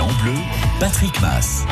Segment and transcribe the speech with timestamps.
[0.00, 0.34] en bleu,
[0.78, 1.64] Patrick Mass.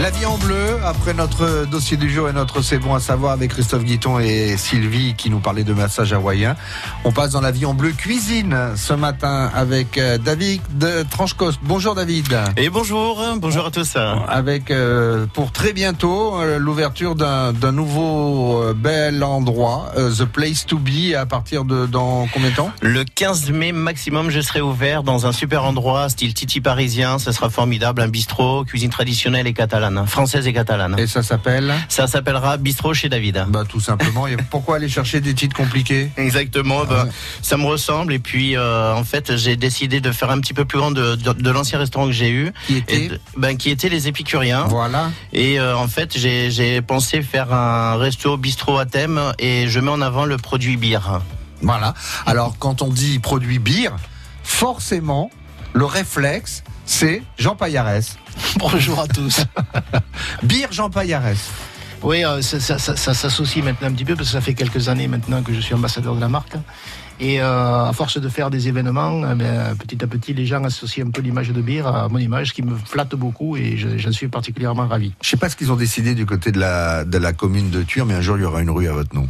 [0.00, 3.32] La vie en bleu, après notre dossier du jour et notre C'est bon à savoir
[3.32, 6.54] avec Christophe Guiton et Sylvie qui nous parlaient de massage hawaïen.
[7.02, 11.58] On passe dans la vie en bleu cuisine ce matin avec euh, David de Tranchecoste.
[11.64, 12.32] Bonjour David.
[12.56, 13.96] Et bonjour, bonjour à tous.
[14.28, 21.16] Avec euh, pour très bientôt euh, l'ouverture d'un nouveau bel endroit, The Place to Be,
[21.18, 22.70] à partir de dans combien de temps?
[22.82, 27.18] Le 15 mai maximum, je serai ouvert dans un super endroit, style Titi parisien.
[27.18, 30.96] Ce sera formidable, un bistrot, cuisine traditionnelle et catalane, française et catalane.
[30.98, 33.44] Et ça s'appelle Ça s'appellera Bistrot chez David.
[33.48, 34.26] Bah tout simplement.
[34.26, 36.10] Et pourquoi aller chercher des titres compliqués?
[36.16, 37.10] Exactement, bah, ouais.
[37.42, 38.12] ça me ressemble.
[38.12, 41.14] Et puis, euh, en fait, j'ai décidé de faire un petit peu plus grand de,
[41.16, 44.64] de, de l'ancien restaurant que j'ai eu, Qui était de- ben, qui était les Épicuriens.
[44.64, 45.10] Voilà.
[45.32, 49.80] Et euh, en fait, j'ai j'ai pensé faire un resto bistrot à thème et je
[49.80, 51.20] mets en avant le produit bière.
[51.62, 51.94] Voilà.
[52.26, 53.96] Alors, quand on dit produit bière,
[54.44, 55.30] forcément,
[55.74, 58.16] le réflexe, c'est Jean Paillarès.
[58.58, 59.44] Bonjour à tous.
[60.42, 61.50] Bière Jean Paillarès.
[62.02, 64.54] Oui, euh, ça, ça- ça- ça s'associe maintenant un petit peu parce que ça fait
[64.54, 66.54] quelques années maintenant que je suis ambassadeur de la marque.
[67.20, 70.62] Et euh, à force de faire des événements, eh ben, petit à petit, les gens
[70.62, 73.76] associent un peu l'image de bière à mon image, ce qui me flatte beaucoup et
[73.76, 75.12] je- j'en suis particulièrement ravi.
[75.20, 77.82] Je sais pas ce qu'ils ont décidé du côté de la, de la commune de
[77.82, 79.28] Tuire, mais un jour, il y aura une rue à votre nom.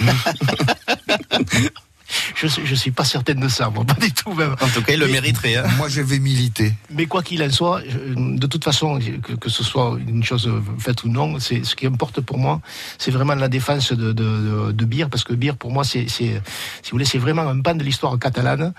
[2.34, 4.52] Je suis, je suis pas certaine de ça, moi, pas du tout même.
[4.60, 5.56] En tout cas, il le mériterait.
[5.56, 5.64] hein.
[5.76, 6.72] Moi, je vais militer.
[6.90, 11.04] Mais quoi qu'il en soit, de toute façon, que, que ce soit une chose faite
[11.04, 12.60] ou non, c'est ce qui importe pour moi,
[12.98, 16.06] c'est vraiment la défense de, de, de, de bière, parce que bière pour moi, c'est,
[16.08, 16.40] c'est,
[16.82, 18.72] si vous voulez, c'est vraiment un pan de l'histoire catalane.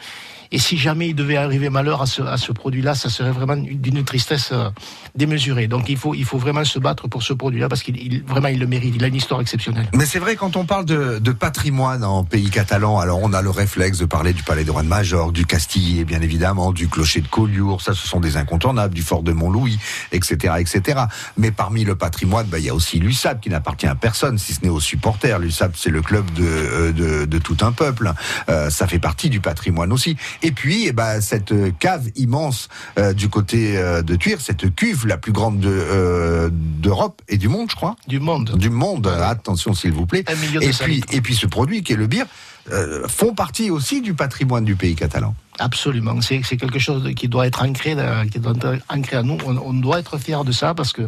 [0.51, 3.55] Et si jamais il devait arriver malheur à ce, à ce produit-là, ça serait vraiment
[3.55, 4.69] d'une tristesse euh,
[5.15, 5.67] démesurée.
[5.67, 8.47] Donc il faut, il faut vraiment se battre pour ce produit-là, parce qu'il il- vraiment
[8.49, 8.93] il le mérite.
[8.95, 9.87] Il a une histoire exceptionnelle.
[9.93, 13.41] Mais c'est vrai, quand on parle de, de patrimoine en pays catalan, alors on a
[13.41, 17.19] le réflexe de parler du palais de de Major, du Castillet, bien évidemment, du clocher
[17.21, 19.77] de Collioure, ça ce sont des incontournables, du fort de Montlouis,
[20.13, 21.01] etc., etc.
[21.37, 24.53] Mais parmi le patrimoine, bah, il y a aussi l'USAP qui n'appartient à personne, si
[24.53, 25.39] ce n'est aux supporters.
[25.39, 28.13] L'USAP, c'est le club de, euh, de tout un peuple.
[28.49, 30.15] Euh, ça fait partie du patrimoine aussi.
[30.41, 35.05] Et puis, eh ben, cette cave immense euh, du côté euh, de Tuire, cette cuve
[35.05, 37.95] la plus grande de, euh, d'Europe et du monde, je crois.
[38.07, 38.57] Du monde.
[38.57, 40.23] Du monde, attention s'il vous plaît.
[40.27, 42.27] Un million de Et puis, et puis ce produit qui est le bière
[42.71, 45.33] euh, font partie aussi du patrimoine du pays catalan.
[45.63, 48.53] Absolument, c'est quelque chose qui doit être ancré, dans- qui doit
[48.89, 49.37] ancré à nous.
[49.45, 51.03] On, doit être fier de ça parce que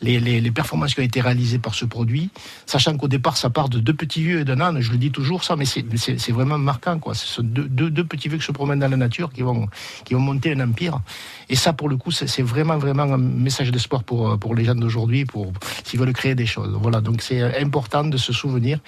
[0.00, 2.30] les, performances qui ont été réalisées par ce produit,
[2.66, 5.10] sachant qu'au départ ça part de deux petits vieux et d'un âne, je le dis
[5.10, 7.14] toujours ça, mais c'est- vraiment marquant quoi.
[7.14, 9.66] Ce sont deux, petits vieux qui se promènent dans la nature, qui vont
[10.04, 11.00] qui vont monter un empire.
[11.48, 14.76] Et ça pour le coup, c'est vraiment vraiment un message d'espoir pour pour les gens
[14.76, 15.52] d'aujourd'hui, pour
[15.82, 16.72] s'ils veulent créer des choses.
[16.80, 18.78] Voilà, donc c'est important de se souvenir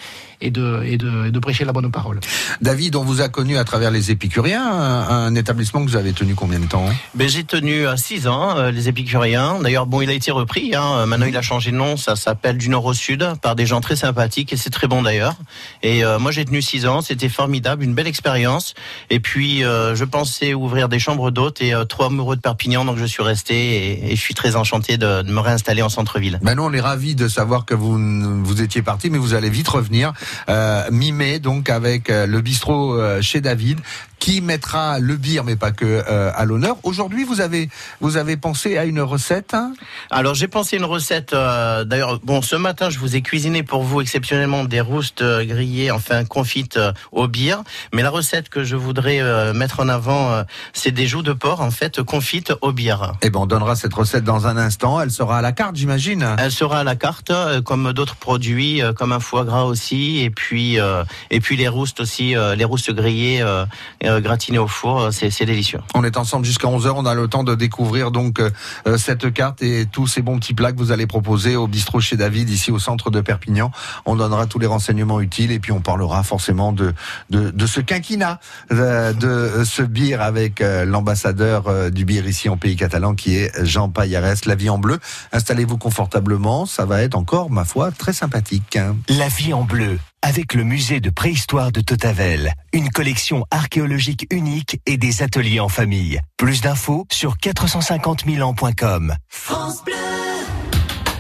[0.40, 2.20] et de et de, et de prêcher la bonne parole.
[2.62, 6.34] David, on vous a connu à travers les Épicuriens, un, établissement que vous avez tenu
[6.34, 6.86] combien de temps?
[7.14, 9.58] Ben, j'ai tenu à 6 ans euh, les Épicuriens.
[9.62, 10.74] D'ailleurs, bon, il a été repris.
[10.74, 10.98] Hein.
[10.98, 11.96] Euh, Maintenant, il a changé de nom.
[11.96, 15.02] Ça s'appelle du Nord au Sud par des gens très sympathiques et c'est très bon
[15.02, 15.36] d'ailleurs.
[15.82, 17.00] Et euh, moi, j'ai tenu 6 ans.
[17.00, 18.74] C'était formidable, une belle expérience.
[19.10, 22.84] Et puis, euh, je pensais ouvrir des chambres d'hôtes et euh, trop amoureux de Perpignan,
[22.84, 25.88] donc je suis resté et, et je suis très enchanté de, de me réinstaller en
[25.88, 26.38] centre-ville.
[26.42, 27.98] Ben nous, on est ravis de savoir que vous
[28.44, 30.12] vous étiez parti, mais vous allez vite revenir.
[30.48, 33.78] Euh, mi-mai, donc avec euh, le bistrot euh, chez David,
[34.18, 36.76] qui mettra le bière, mais pas que euh, à l'honneur.
[36.82, 37.68] Aujourd'hui, vous avez
[38.00, 39.54] vous avez pensé à une recette.
[39.54, 39.72] hein?
[40.10, 41.32] Alors j'ai pensé une recette.
[41.32, 45.44] euh, D'ailleurs, bon, ce matin, je vous ai cuisiné pour vous exceptionnellement des roustes euh,
[45.44, 47.62] grillées, enfin confites euh, au bière.
[47.94, 50.42] Mais la recette que je voudrais euh, mettre en avant, euh,
[50.72, 53.14] c'est des joues de porc en fait confites au bière.
[53.22, 55.00] Eh ben, on donnera cette recette dans un instant.
[55.00, 56.26] Elle sera à la carte, j'imagine.
[56.38, 60.20] Elle sera à la carte, euh, comme d'autres produits, euh, comme un foie gras aussi,
[60.20, 63.64] et puis euh, et puis les roustes aussi, euh, les roustes grillées, euh,
[64.08, 65.80] euh, gratinées au four, euh, c'est c'est délicieux.
[65.94, 66.92] On est ensemble jusqu'à 11h.
[66.96, 68.50] On a le temps de découvrir donc euh,
[68.96, 72.16] cette carte et tous ces bons petits plats que vous allez proposer au bistrot chez
[72.16, 73.70] David ici au centre de Perpignan.
[74.06, 76.92] On donnera tous les renseignements utiles et puis on parlera forcément de
[77.30, 78.40] de, de ce quinquina,
[78.72, 83.36] euh, de ce bière avec euh, l'ambassadeur euh, du bière ici en pays catalan qui
[83.36, 84.44] est Jean Paillarès.
[84.46, 84.98] La vie en bleu.
[85.32, 86.66] Installez-vous confortablement.
[86.66, 88.76] Ça va être encore, ma foi, très sympathique.
[88.76, 88.96] hein.
[89.08, 92.52] La vie en bleu, avec le musée de préhistoire de Totavel.
[92.72, 96.20] Une collection archéologique unique et des ateliers en famille.
[96.36, 99.14] Plus d'infos sur 450 000 ans.com.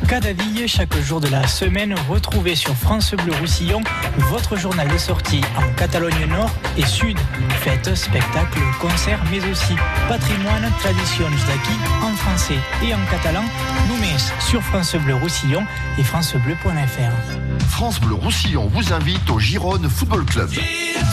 [0.06, 3.80] Cadaville, chaque jour de la semaine, retrouvez sur France Bleu Roussillon
[4.18, 7.18] votre journal de sortie en Catalogne Nord et Sud.
[7.60, 9.74] Fêtes, spectacles, concerts, mais aussi
[10.08, 13.44] patrimoine, traditions d'acquis en français et en catalan.
[13.88, 13.98] Nous
[14.40, 15.64] sur France Bleu Roussillon
[15.98, 17.66] et francebleu.fr.
[17.68, 20.50] France Bleu Roussillon vous invite au Gironde Football Club.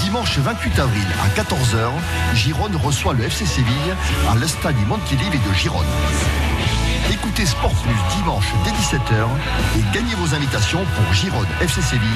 [0.03, 3.95] Dimanche 28 avril à 14h, Gironde reçoit le FC Séville
[4.29, 5.85] à l'Estade Montilivi de Gironde.
[7.11, 9.27] Écoutez Sport Plus dimanche dès 17h
[9.77, 12.09] et gagnez vos invitations pour Gironde FC Séville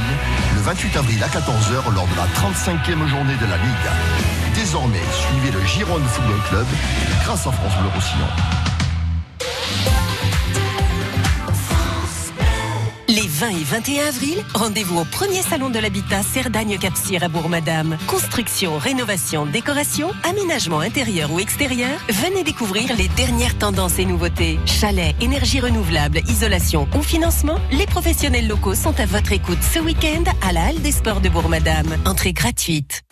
[0.56, 4.56] le 28 avril à 14h lors de la 35e journée de la Ligue.
[4.56, 6.68] Désormais, suivez le Gironde Football Club
[7.24, 8.79] grâce à France Bleu Roussillon.
[13.39, 17.97] 20 et 21 avril, rendez-vous au premier salon de l'habitat Cerdagne-Capcir à Bourg-Madame.
[18.06, 24.59] Construction, rénovation, décoration, aménagement intérieur ou extérieur, venez découvrir les dernières tendances et nouveautés.
[24.65, 30.25] Chalet, énergie renouvelable, isolation ou financement, les professionnels locaux sont à votre écoute ce week-end
[30.45, 31.95] à la Halle des Sports de Bourg-Madame.
[32.06, 33.03] Entrée gratuite.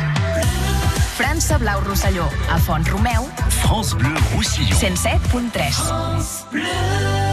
[1.22, 3.28] França Blau Rosselló, a Font Romeu.
[3.48, 4.76] France Bleu Roussillon.
[4.76, 5.70] 107.3.
[5.70, 7.31] France Bleu.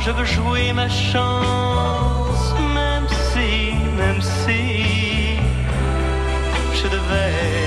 [0.00, 5.36] je veux jouer ma chance, même si, même si
[6.74, 7.57] je devais.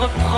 [0.00, 0.30] Suis fou.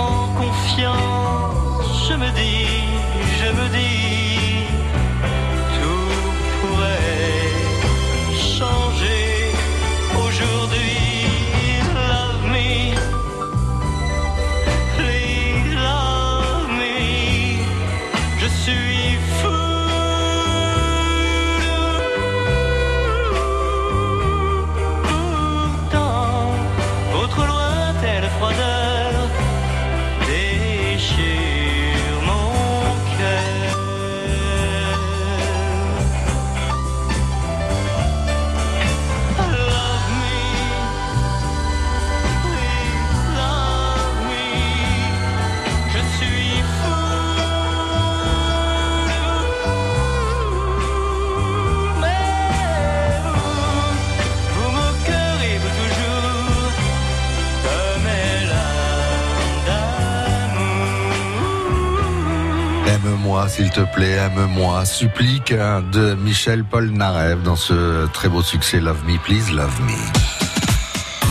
[63.47, 64.85] S'il te plaît, aime-moi.
[64.85, 69.91] Supplique de Michel Paul Narev dans ce très beau succès Love Me, Please Love Me.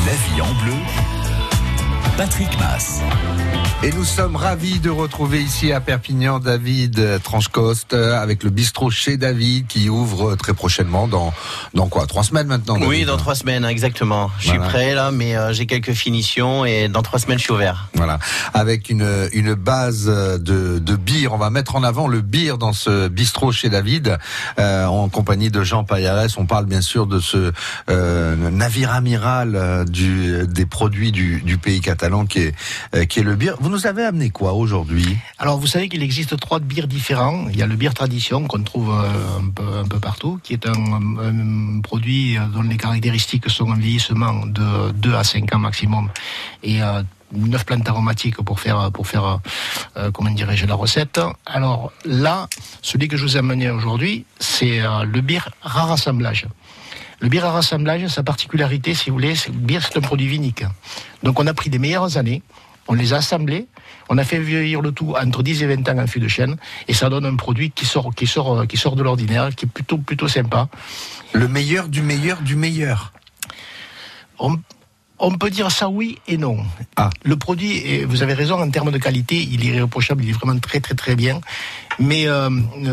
[0.06, 1.21] La vie en bleu.
[2.16, 3.00] Patrick Mass.
[3.84, 9.16] Et nous sommes ravis de retrouver ici à Perpignan David Tranchecoste avec le bistrot chez
[9.16, 11.32] David qui ouvre très prochainement dans,
[11.74, 12.06] dans quoi?
[12.06, 14.30] Trois semaines maintenant Oui, dans trois semaines, exactement.
[14.38, 14.70] Je suis Voilà.
[14.72, 17.88] prêt là, mais euh, j'ai quelques finitions et dans trois semaines, je suis ouvert.
[17.94, 18.20] Voilà,
[18.54, 21.32] avec une, une base de, de bière.
[21.32, 24.16] On va mettre en avant le bière dans ce bistrot chez David,
[24.60, 26.28] euh, en compagnie de Jean Payares.
[26.36, 27.52] On parle bien sûr de ce
[27.90, 32.54] euh, navire amiral euh, du, des produits du, du pays catalan qui est,
[32.94, 33.54] euh, qui est le bière.
[33.60, 35.16] Vous nous avez amené quoi aujourd'hui?
[35.38, 37.46] Alors, vous savez qu'il existe trois bières différents.
[37.48, 41.80] Il y a le bière tradition qu'on trouve euh, un peu, partout, qui est un,
[41.82, 46.10] produit dont les caractéristiques sont un vieillissement de 2 à 5 ans maximum
[46.62, 49.38] et euh, 9 plantes aromatiques pour faire, pour faire
[50.12, 51.18] comment dirais-je, la recette.
[51.46, 52.46] Alors là,
[52.82, 56.46] celui que je vous ai amené aujourd'hui, c'est le bière rare assemblage.
[57.22, 60.00] Le bière à rassemblage, sa particularité, si vous voulez, c'est que le bière, c'est un
[60.00, 60.64] produit vinique.
[61.22, 62.42] Donc on a pris des meilleures années,
[62.88, 63.68] on les a assemblés,
[64.08, 66.56] on a fait vieillir le tout entre 10 et 20 ans en fût de chêne,
[66.88, 69.68] et ça donne un produit qui sort, qui sort, qui sort de l'ordinaire, qui est
[69.68, 70.68] plutôt, plutôt sympa.
[71.32, 73.12] Le meilleur du meilleur du meilleur.
[74.40, 74.58] On,
[75.22, 76.58] on peut dire ça oui et non.
[76.96, 77.08] Ah.
[77.22, 80.58] Le produit, vous avez raison, en termes de qualité, il est irréprochable, il est vraiment
[80.58, 81.40] très très très bien.
[81.98, 82.50] Mais euh,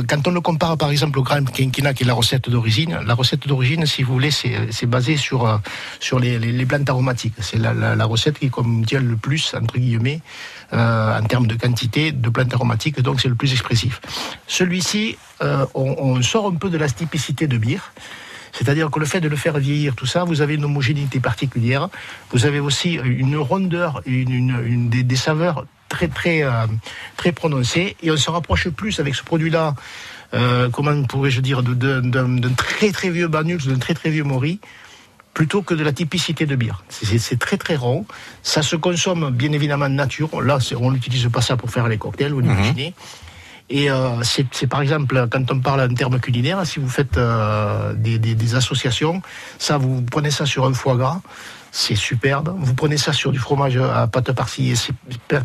[0.08, 3.16] quand on le compare par exemple au Grand Quinquina, qui est la recette d'origine, la
[3.16, 5.58] recette d'origine, si vous voulez, c'est basé sur, euh,
[6.00, 7.34] sur les, les, les plantes aromatiques.
[7.40, 10.22] C'est la, la, la recette qui contient le plus, entre guillemets,
[10.74, 14.02] euh, en termes de quantité de plantes aromatiques, donc c'est le plus expressif.
[14.46, 17.92] Celui-ci, euh, on, on sort un peu de la typicité de bière.
[18.54, 21.90] C'est-à-dire que le fait de le faire vieillir, tout ça, vous avez une homogénéité particulière.
[22.32, 26.68] Vous avez aussi une rondeur, une, une, une des, des saveurs très très euh,
[27.18, 27.96] très prononcées.
[28.04, 29.76] Et on se rapproche plus avec ce produit-là.
[30.34, 34.60] Euh, comment pourrais-je dire d'un très très vieux Banux, d'un très très vieux Mori,
[35.34, 36.84] plutôt que de la typicité de bière.
[36.90, 38.06] C'est- très très rond.
[38.44, 40.42] Ça se consomme bien évidemment nature.
[40.42, 42.94] Là, on n'utilise pas ça pour faire les cocktails, vous l'imaginez.
[43.72, 47.94] Et euh, c'est par exemple, quand on parle en termes culinaires, si vous faites euh,
[47.94, 49.22] des, des- des associations,
[49.60, 51.22] ça, vous prenez ça sur un foie gras,
[51.72, 52.56] c'est superbe.
[52.60, 54.74] Vous prenez ça sur du fromage à pâte persillée,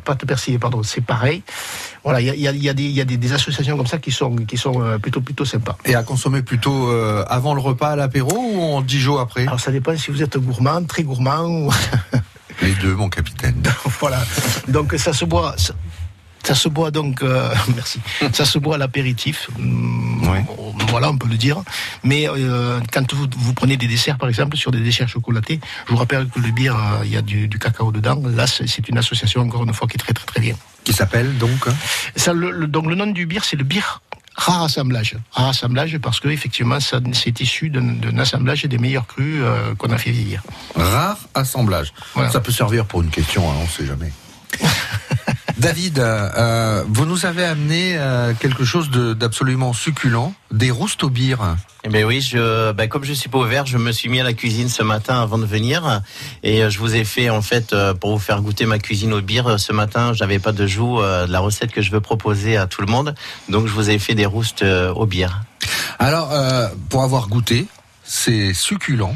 [0.05, 1.43] pâte persillée, pardon, c'est pareil.
[2.03, 4.11] Voilà, il y a, y des, il y a des, des associations comme ça qui
[4.11, 5.77] sont, qui sont euh, plutôt, plutôt sympas.
[5.85, 9.43] Et à consommer plutôt euh, avant le repas à l'apéro ou en 10 jours après?
[9.47, 11.71] Alors ça dépend si vous êtes gourmand, très gourmand ou
[12.63, 13.63] Les deux, mon capitaine.
[14.01, 14.23] voilà.
[14.69, 15.55] Donc ça se boit.
[16.45, 18.01] Ça, se boit donc, euh, merci.
[18.33, 20.45] Ça se boit à l'apéritif, Ouais.
[20.89, 21.63] voilà, on peut le dire.
[22.03, 25.93] Mais euh, quand vous, vous prenez des desserts, par exemple, sur des desserts chocolatés, je
[25.93, 28.23] vous rappelle que le bière, euh, il y a du, du cacao dedans.
[28.35, 30.55] Là, c'est une association encore une fois qui est très très très bien.
[30.85, 31.67] Qui s'appelle donc
[32.17, 34.03] Ça, le, le- donc le nom du bière, c'est le bière
[34.37, 35.17] rare assemblage.
[35.31, 39.75] Rare assemblage parce que effectivement, ça c'est issu d'un d'un assemblage des meilleurs crus euh,
[39.77, 40.43] qu'on a fait vieillir.
[40.75, 41.93] Rare assemblage.
[42.15, 42.31] Voilà.
[42.31, 44.13] Ça peut servir pour une question, hein, on ne sait jamais.
[45.57, 51.05] David, euh, euh, vous nous avez amené euh, quelque chose de- d'absolument succulent, des roustes
[51.05, 51.57] au bière.
[51.85, 54.25] Eh ben oui, je, ben comme je suis pas ouvert, je me suis mis à
[54.25, 56.03] la cuisine ce matin avant de venir,
[56.43, 59.13] et euh, je vous ai fait en fait euh, pour vous faire goûter ma cuisine
[59.13, 59.61] au bière.
[59.61, 62.67] Ce matin, j'avais pas de joue euh, de la recette que je veux proposer à
[62.67, 63.15] tout le monde,
[63.49, 65.43] donc je vous ai fait des roustes au bière.
[66.01, 67.67] Alors, euh, pour avoir goûté,
[68.03, 69.15] c'est succulent.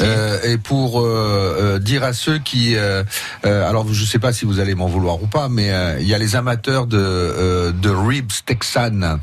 [0.00, 3.02] Euh, et pour euh, euh, dire à ceux qui, euh,
[3.42, 6.18] alors je sais pas si vous allez m'en vouloir ou pas, mais il y a
[6.18, 9.18] les amateurs de de ribs texan.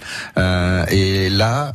[0.89, 1.71] Et là,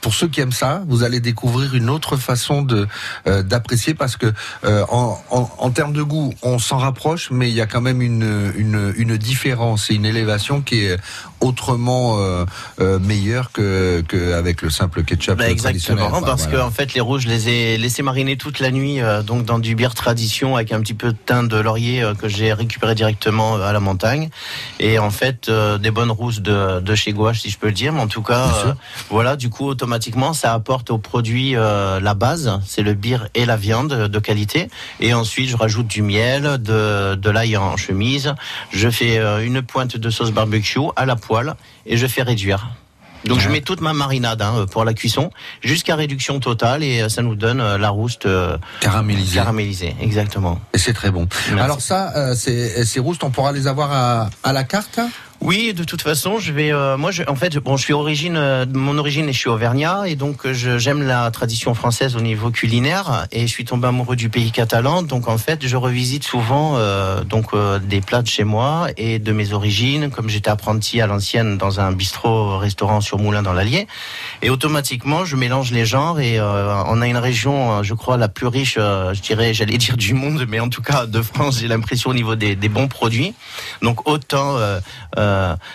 [0.00, 2.88] pour ceux qui aiment ça, vous allez découvrir une autre façon de
[3.26, 4.32] d'apprécier parce que
[4.64, 8.02] en, en, en termes de goût, on s'en rapproche, mais il y a quand même
[8.02, 10.96] une une, une différence et une élévation qui est
[11.40, 12.44] autrement euh,
[12.80, 16.58] euh, meilleure que que avec le simple ketchup Bah, exactement, parce voilà.
[16.58, 19.44] que en fait les rouges, je les ai laissés mariner toute la nuit, euh, donc
[19.44, 22.52] dans du bière tradition avec un petit peu de thym de laurier euh, que j'ai
[22.52, 24.30] récupéré directement euh, à la montagne,
[24.78, 27.72] et en fait euh, des bonnes rousses de, de chez Gouache, si je peux le
[27.72, 27.92] dire.
[27.92, 28.74] Mais en tout cas,
[29.10, 33.46] voilà, du coup automatiquement ça apporte au produit euh, la base, c'est le bière et
[33.46, 34.68] la viande de qualité,
[35.00, 38.34] et ensuite je rajoute du miel, de, de l'ail en chemise,
[38.72, 41.54] je fais une pointe de sauce barbecue à la poêle
[41.86, 42.60] et je fais réduire.
[43.26, 45.30] Donc je mets toute ma marinade hein, pour la cuisson
[45.62, 49.36] jusqu'à réduction totale et euh, ça nous donne euh, la rouste euh, caramélisé.
[49.36, 50.58] caramélisée, exactement.
[50.72, 51.28] Et c'est très bon.
[51.50, 51.62] Merci.
[51.62, 54.98] Alors ça, euh, ces, ces roustes, on pourra les avoir à, à la carte?
[55.40, 56.70] Oui, de toute façon, je vais.
[56.70, 60.04] euh, moi, je, en fait, bon, je suis origine, euh, mon origine, je suis auvergnat,
[60.06, 64.16] et donc euh, j'aime la tradition française au niveau culinaire, et je suis tombé amoureux
[64.16, 65.02] du pays catalan.
[65.02, 69.18] Donc, en fait, je revisite souvent euh, donc euh, des plats de chez moi et
[69.18, 73.86] de mes origines, comme j'étais apprenti à l'ancienne dans un bistrot-restaurant sur Moulin dans l'Allier,
[74.42, 76.20] et automatiquement, je mélange les genres.
[76.20, 79.54] Et euh, on a une région, euh, je crois, la plus riche, euh, je dirais,
[79.54, 82.56] j'allais dire du monde, mais en tout cas de France, j'ai l'impression au niveau des,
[82.56, 83.32] des bons produits.
[83.80, 84.80] Donc, autant euh,
[85.16, 85.29] euh,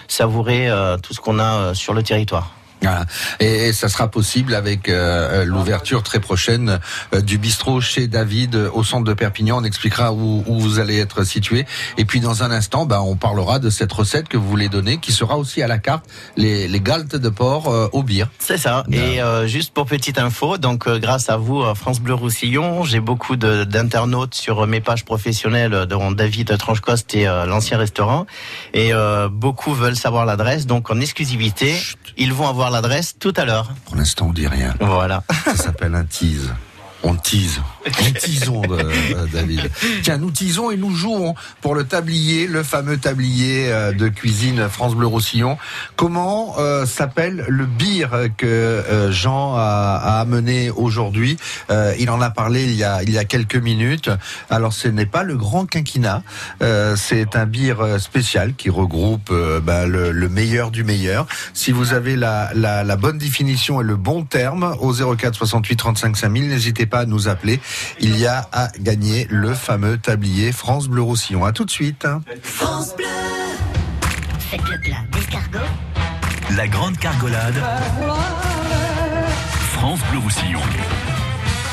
[0.07, 2.51] savourer euh, tout ce qu'on a euh, sur le territoire.
[2.85, 3.05] Voilà.
[3.39, 6.79] Et, et ça sera possible avec euh, l'ouverture très prochaine
[7.13, 9.59] euh, du bistrot chez David euh, au centre de Perpignan.
[9.59, 11.65] On expliquera où, où vous allez être situé.
[11.97, 14.97] Et puis dans un instant, bah, on parlera de cette recette que vous voulez donner,
[14.97, 16.05] qui sera aussi à la carte,
[16.37, 18.25] les, les galtes de porc euh, au beer.
[18.39, 18.83] C'est ça.
[18.91, 22.83] Et euh, juste pour petite info, donc euh, grâce à vous, euh, France Bleu Roussillon,
[22.83, 28.25] j'ai beaucoup d'internautes sur mes pages professionnelles, euh, dont David Tranchecoste et euh, l'ancien restaurant.
[28.73, 30.65] Et euh, beaucoup veulent savoir l'adresse.
[30.65, 31.75] Donc en exclusivité,
[32.17, 33.71] ils vont avoir l'adresse tout à l'heure.
[33.85, 34.73] Pour l'instant, on dit rien.
[34.79, 35.23] Voilà.
[35.45, 36.53] Ça s'appelle un tease.
[37.03, 37.61] On tease.
[37.85, 39.69] On teasons, euh, euh, David.
[40.01, 44.67] Tiens, nous teasons et nous jouons pour le tablier, le fameux tablier euh, de cuisine
[44.69, 45.57] France Bleu Roussillon.
[45.95, 51.37] Comment s'appelle le beer que Jean a, amené aujourd'hui?
[51.99, 54.09] Il en a parlé il y a, quelques minutes.
[54.49, 56.23] Alors, ce n'est pas le grand quinquina.
[56.95, 61.27] C'est un beer spécial qui regroupe bah, le, le meilleur du meilleur.
[61.53, 65.75] Si vous avez la, la, la bonne définition et le bon terme au 04 68
[65.75, 67.59] 35 5000, n'hésitez pas à nous appeler.
[67.99, 71.45] Il y a à gagner le fameux tablier France Bleu Roussillon.
[71.45, 72.07] À tout de suite.
[72.41, 73.05] France Bleu.
[74.39, 75.65] Faites le plat d'escargot.
[76.55, 77.55] La grande cargolade.
[79.73, 80.59] France Bleu Roussillon.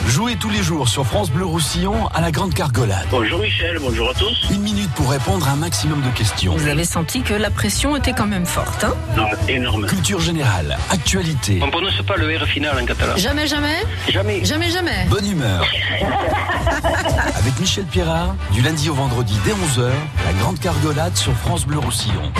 [0.08, 3.06] Jouez tous les jours sur France Bleu Roussillon à la Grande Cargolade.
[3.10, 4.50] Bonjour Michel, bonjour à tous.
[4.50, 6.54] Une minute pour répondre à un maximum de questions.
[6.54, 9.86] Vous avez senti que la pression était quand même forte, hein Non, énorme.
[9.86, 13.16] Culture générale, actualité, On prononce pas le R final en catalan.
[13.16, 14.44] Jamais, jamais Jamais.
[14.44, 15.64] Jamais, jamais bonne humeur.
[17.36, 19.88] Avec Michel Pierrard, du lundi au vendredi dès 11h,
[20.26, 22.32] la Grande Cargolade sur France Bleu Roussillon.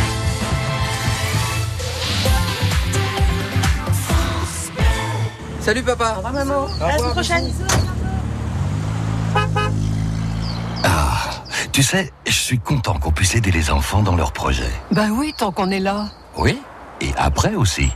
[5.62, 6.14] Salut papa.
[6.14, 6.66] Au revoir maman.
[6.80, 7.52] À la semaine prochaine.
[10.82, 11.30] Ah,
[11.70, 14.72] tu sais, je suis content qu'on puisse aider les enfants dans leurs projets.
[14.90, 16.06] Bah oui, tant qu'on est là.
[16.36, 16.58] Oui,
[17.00, 17.90] et après aussi.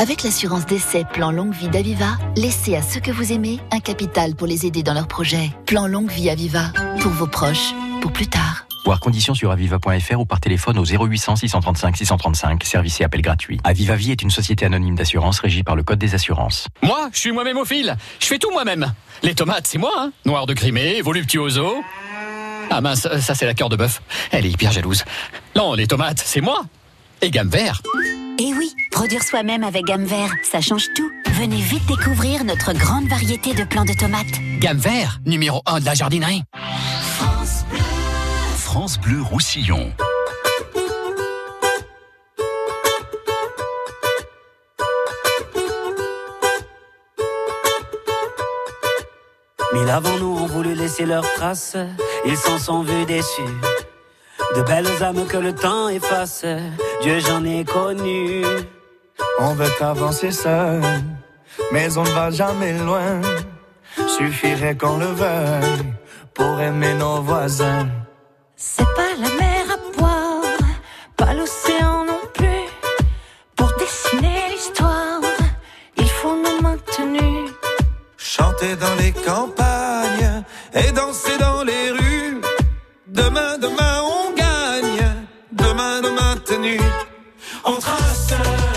[0.00, 4.34] Avec l'assurance d'essai Plan Longue Vie d'Aviva, laissez à ceux que vous aimez un capital
[4.34, 5.50] pour les aider dans leurs projets.
[5.66, 8.67] Plan Longue Vie Aviva, pour vos proches, pour plus tard.
[8.88, 13.60] Voir conditions sur aviva.fr ou par téléphone au 0800 635 635, service et appel gratuit.
[13.62, 16.68] Aviva Vie est une société anonyme d'assurance régie par le Code des assurances.
[16.80, 17.94] Moi, je suis moi-même au fil.
[18.18, 18.90] Je fais tout moi-même.
[19.22, 20.10] Les tomates, c'est moi, hein.
[20.24, 21.84] Noir de Crimée, voluptuoso.
[22.70, 24.00] Ah mince, ça c'est la cœur de bœuf.
[24.30, 25.04] Elle est hyper jalouse.
[25.54, 26.62] Non, les tomates, c'est moi.
[27.20, 27.82] Et gamme vert.
[28.38, 31.10] Et oui, produire soi-même avec gamme vert, ça change tout.
[31.32, 34.40] Venez vite découvrir notre grande variété de plants de tomates.
[34.60, 36.42] Gamme vert, numéro 1 de la jardinerie.
[38.70, 39.90] France Bleu Roussillon.
[49.72, 51.78] Mille avant nous ont voulu laisser leurs traces,
[52.26, 53.56] ils s'en sont vus déçus.
[54.54, 56.44] De belles âmes que le temps efface,
[57.00, 58.44] Dieu j'en ai connu.
[59.38, 60.82] On veut avancer seul,
[61.72, 63.22] mais on ne va jamais loin.
[64.18, 65.86] Suffirait qu'on le veuille
[66.34, 67.88] pour aimer nos voisins.
[68.60, 70.42] C'est pas la mer à boire,
[71.16, 72.66] pas l'océan non plus.
[73.54, 75.20] Pour dessiner l'histoire,
[75.96, 77.52] il faut nos mains tenues.
[78.16, 80.42] Chanter dans les campagnes
[80.74, 82.40] et danser dans les rues.
[83.06, 85.06] Demain, demain, on gagne.
[85.52, 86.80] Demain, demain, tenue.
[87.64, 88.67] On trace.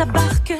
[0.00, 0.56] Sa barque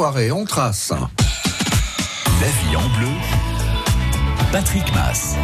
[0.00, 0.92] On trace.
[0.92, 3.08] La vie en bleu.
[4.52, 5.34] Patrick Mass.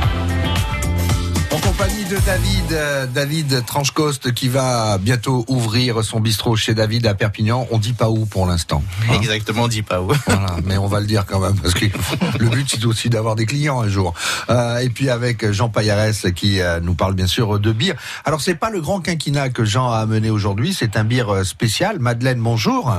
[1.51, 7.05] En compagnie de David, euh, David Tranchecoste qui va bientôt ouvrir son bistrot chez David
[7.09, 7.67] à Perpignan.
[7.73, 8.85] On dit pas où pour l'instant.
[9.11, 9.15] hein.
[9.15, 10.13] Exactement, on dit pas où.
[10.29, 11.87] Voilà, mais on va le dire quand même parce que
[12.39, 14.15] le but c'est aussi d'avoir des clients un jour.
[14.51, 17.97] Euh, et puis avec Jean Paillarès qui euh, nous parle bien sûr de bière.
[18.25, 21.99] Alors c'est pas le grand quinquina que Jean a amené aujourd'hui, c'est un bière spécial.
[21.99, 22.95] Madeleine, bonjour.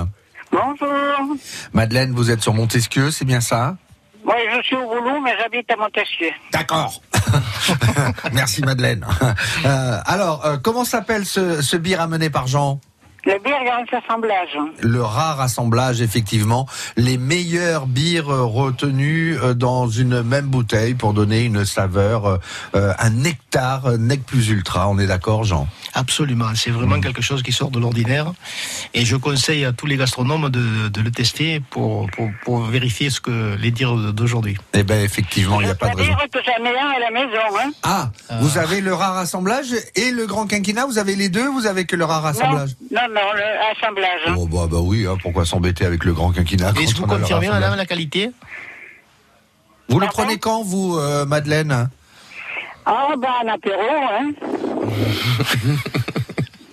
[0.56, 1.36] Bonjour.
[1.74, 3.76] Madeleine, vous êtes sur Montesquieu, c'est bien ça?
[4.24, 6.30] Moi, je suis au boulot, mais j'habite à Montesquieu.
[6.52, 7.02] D'accord.
[8.34, 9.06] Merci Madeleine.
[9.66, 12.80] Euh, alors, euh, comment s'appelle ce, ce bière amené par Jean?
[13.26, 13.60] Le bière,
[13.92, 14.58] assemblage.
[14.82, 21.14] le rare assemblage, effectivement, les meilleures bières euh, retenues euh, dans une même bouteille pour
[21.14, 22.40] donner une saveur,
[22.76, 24.88] euh, un nectar, nec plus ultra.
[24.90, 25.68] On est d'accord, Jean?
[25.94, 28.32] Absolument, c'est vraiment quelque chose qui sort de l'ordinaire.
[28.94, 33.10] Et je conseille à tous les gastronomes de, de le tester pour, pour, pour vérifier
[33.10, 34.58] ce que les dires d'aujourd'hui.
[34.74, 36.10] Eh bien, effectivement, il n'y a pas de raison.
[36.10, 37.72] Dire que j'en ai un à la maison, hein.
[37.82, 38.12] Ah,
[38.42, 41.86] vous avez le rare assemblage et le grand quinquina, vous avez les deux, vous avez
[41.86, 42.72] que le rare assemblage?
[42.92, 44.22] Non, non, non, le assemblage.
[44.28, 44.36] hein.
[44.38, 47.48] Oh bah, bah oui, hein, pourquoi s'embêter avec le grand quinquina Est-ce que vous confirmez,
[47.50, 48.32] madame, la qualité?
[49.90, 51.90] Vous le prenez quand, vous, euh, Madeleine?
[52.86, 54.32] Ah, bah, un apéro, hein.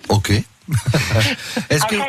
[0.09, 0.29] Ok.
[1.69, 1.95] Est-ce que...
[1.95, 2.05] Enfin,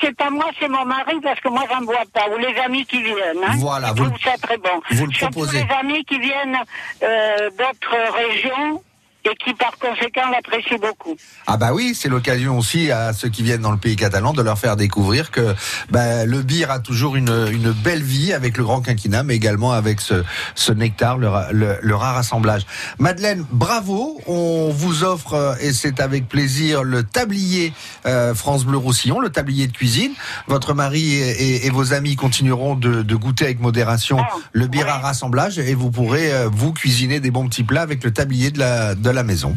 [0.00, 2.26] c'est pas- moi, c'est mon mari, parce que moi, j'en bois pas.
[2.34, 3.54] Ou les amis qui viennent, hein.
[3.58, 4.68] Voilà, vous ça très bon.
[4.90, 5.64] vous le Surtout proposez.
[5.64, 6.58] les amis qui viennent
[7.02, 8.82] euh, d'autres régions
[9.26, 11.16] et qui, par conséquent, l'apprécient beaucoup.
[11.46, 14.42] Ah bah oui, c'est l'occasion aussi à ceux qui viennent dans le pays catalan de
[14.42, 15.54] leur faire découvrir que
[15.90, 19.72] bah, le bière a toujours une, une belle vie avec le grand quinquina, mais également
[19.72, 20.22] avec ce,
[20.54, 22.66] ce nectar, le, le- le rare assemblage.
[22.98, 27.72] Madeleine, bravo, on vous offre, euh, et c'est avec plaisir, le tablier
[28.06, 30.12] euh, France Bleu Roussillon, le tablier de cuisine.
[30.46, 34.18] Votre mari et, et- et vos amis continueront de, de goûter avec modération
[34.52, 38.04] le bière à rassemblage et vous pourrez euh, vous cuisiner des bons petits plats avec
[38.04, 39.56] le tablier de la, de la maison.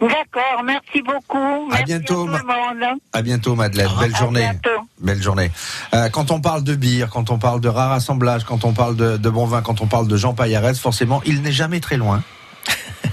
[0.00, 1.68] D'accord, merci beaucoup.
[1.68, 2.98] Merci bientôt, à tout le monde.
[3.12, 3.88] À bientôt, Madeleine.
[4.00, 4.40] Belle À journée.
[4.40, 4.80] bientôt.
[4.98, 5.50] Belle journée.
[5.92, 8.96] Euh, quand on parle de bière, quand on parle de rare assemblage, quand on parle
[8.96, 11.98] de, de bon vin, quand on parle de Jean Paillarès, forcément, il n'est jamais très
[11.98, 12.22] loin.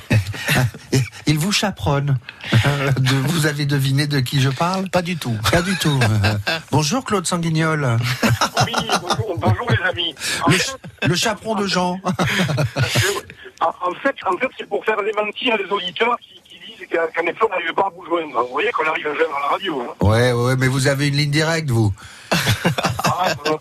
[1.26, 2.18] Il vous chaperonne.
[2.98, 4.90] De- vous avez deviné de qui je parle?
[4.90, 5.36] Pas du tout.
[5.52, 6.00] Pas du tout.
[6.72, 7.98] Bonjour Claude Sanguignol.
[8.66, 10.16] Oui, bonjour, bonjour les amis.
[10.44, 12.00] En Le, fait, ch- le chaperon de Jean.
[13.62, 17.24] en, en fait, en fait, c'est pour faire démentir les auditeurs qui, qui disent qu'un
[17.24, 18.42] effort n'arrive pas à vous joindre.
[18.44, 19.82] Vous voyez qu'on arrive à joindre à la radio.
[19.82, 20.06] Hein.
[20.06, 21.94] Ouais, ouais, mais vous avez une ligne directe, vous.
[22.32, 23.58] Ah, euh,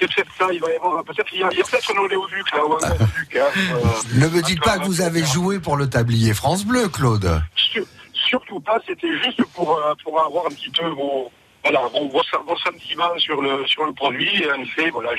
[0.00, 1.92] c'est peut-être ça, il va y avoir peut-être il y a, il y a peut-être
[1.94, 3.78] un oléoduc là, ou un gazoduc, hein, euh,
[4.14, 7.42] Ne me dites pas que vous avez joué pour le tablier France Bleu, Claude.
[7.54, 11.30] sur- surtout pas, c'était juste pour, euh, pour avoir un petit peu vos,
[11.64, 14.42] voilà, vos, vos, vos sentiments sur le, sur le produit.
[14.42, 15.10] Et en effet, voilà,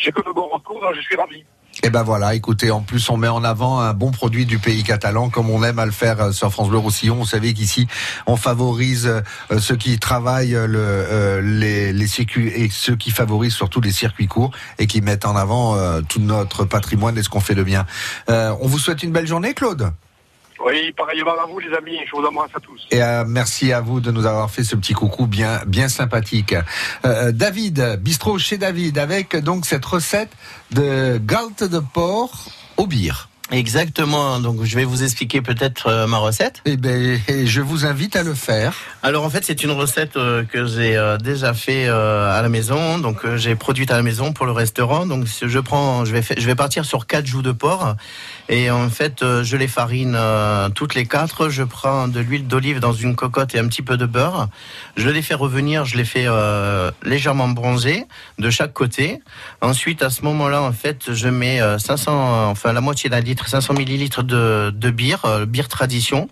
[0.00, 1.44] j'ai que, que de bons recours, donc je suis ravi.
[1.82, 4.82] Et ben voilà, écoutez, en plus on met en avant un bon produit du pays
[4.82, 7.16] catalan comme on aime à le faire euh, sur France Bleu Roussillon.
[7.16, 7.86] Vous savez qu'ici
[8.26, 13.10] on favorise euh, ceux qui travaillent euh, le, euh, les, les circuits et ceux qui
[13.10, 17.22] favorisent surtout les circuits courts et qui mettent en avant euh, tout notre patrimoine et
[17.22, 17.84] ce qu'on fait de bien.
[18.30, 19.92] Euh, on vous souhaite une belle journée, Claude.
[20.64, 22.86] Oui, pareillement à vous les amis, je vous embrasse à tous.
[22.90, 26.54] Et euh, merci à vous de nous avoir fait ce petit coucou bien bien sympathique.
[27.04, 30.30] Euh, David, bistrot chez David, avec donc cette recette
[30.70, 33.28] de galte de porc au bière.
[33.52, 34.40] Exactement.
[34.40, 36.62] Donc, je vais vous expliquer peut-être euh, ma recette.
[36.64, 38.74] Eh ben, je vous invite à le faire.
[39.04, 42.48] Alors, en fait, c'est une recette euh, que j'ai euh, déjà fait euh, à la
[42.48, 42.98] maison.
[42.98, 45.06] Donc, euh, j'ai produite à la maison pour le restaurant.
[45.06, 47.94] Donc, je prends, je vais, je vais partir sur quatre joues de porc.
[48.48, 51.48] Et en fait, euh, je les farine euh, toutes les quatre.
[51.48, 54.48] Je prends de l'huile d'olive dans une cocotte et un petit peu de beurre.
[54.96, 55.84] Je les fais revenir.
[55.84, 58.04] Je les fais euh, légèrement bronzer
[58.38, 59.20] de chaque côté.
[59.60, 63.48] Ensuite, à ce moment-là, en fait, je mets euh, 500, enfin la moitié d'un litre,
[63.48, 66.28] 500 millilitres de, de bière, bière tradition,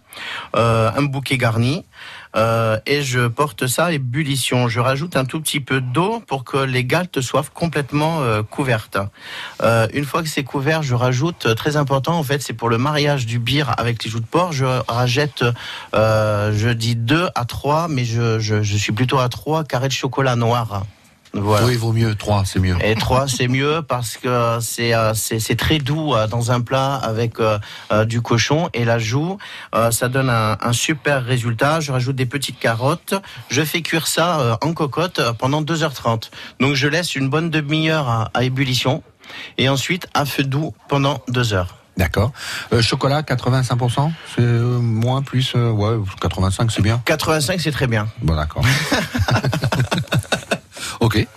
[0.54, 1.84] un bouquet garni.
[2.36, 4.68] Euh, et je porte ça à ébullition.
[4.68, 8.98] Je rajoute un tout petit peu d'eau pour que les galtes soient complètement euh, couvertes.
[9.62, 12.78] Euh, une fois que c'est couvert, je rajoute, très important en fait, c'est pour le
[12.78, 15.44] mariage du bière avec les joues de porc, je rajoute,
[15.94, 19.88] euh, je dis 2 à 3, mais je, je, je suis plutôt à 3 carrés
[19.88, 20.84] de chocolat noir.
[21.34, 21.66] Voilà.
[21.66, 22.14] Oui, il vaut mieux.
[22.14, 22.76] Trois, c'est mieux.
[22.82, 26.60] Et 3, c'est mieux parce que c'est euh, c'est c'est très doux euh, dans un
[26.60, 27.58] plat avec euh,
[28.04, 29.38] du cochon et la joue,
[29.90, 31.80] ça donne un, un super résultat.
[31.80, 33.14] Je rajoute des petites carottes,
[33.48, 36.30] je fais cuire ça en cocotte pendant 2h30.
[36.60, 39.02] Donc je laisse une bonne demi-heure à, à ébullition
[39.58, 41.84] et ensuite à feu doux pendant 2 heures.
[41.96, 42.32] D'accord.
[42.72, 47.00] Euh, chocolat, 85%, c'est euh, moins, plus, euh, ouais, 85, c'est bien.
[47.04, 48.08] 85, c'est très bien.
[48.20, 48.64] Bon, d'accord.
[51.14, 51.26] ok.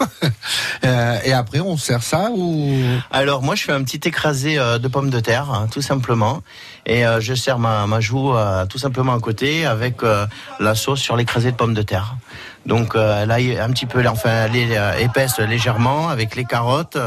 [0.85, 2.73] Euh, Et après, on sert ça ou?
[3.11, 6.41] Alors moi je fais un petit écrasé euh, de pommes de terre, hein, tout simplement,
[6.85, 8.33] et euh, je sers ma, ma joue
[8.69, 9.97] tout simplement à côté avec
[10.59, 12.15] la sauce sur l'écrasé de pommes de terre.
[12.65, 16.97] Donc elle a un petit peu, enfin elle est épaisse légèrement avec les carottes,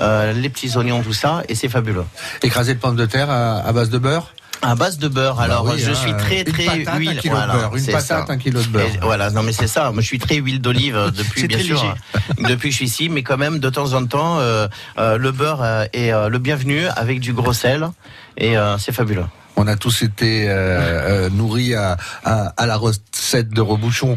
[0.00, 2.04] les petits oignons, tout ça, et c'est fabuleux.
[2.42, 4.32] écrasé de pommes de terre à, à base de beurre?
[4.62, 5.36] À base de beurre.
[5.36, 7.18] Bah Alors oui, je hein, suis très une très patate, un huile.
[7.18, 8.24] kilo de beurre, une patate, ça.
[8.28, 8.86] un kilo de beurre.
[8.86, 9.90] Et voilà, non mais c'est ça.
[9.92, 12.48] Moi je suis très huile d'olive euh, depuis bien sûr léger.
[12.48, 14.66] depuis que je suis ici, mais quand même de temps en temps euh,
[14.98, 17.88] euh, le beurre euh, est euh, le bienvenu avec du gros sel
[18.36, 19.24] et euh, c'est fabuleux.
[19.60, 24.16] On a tous été euh, euh, nourris à, à, à la recette de Rebouchon.